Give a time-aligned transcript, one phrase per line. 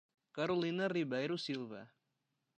[0.37, 1.81] Carolina Ribeiro Silva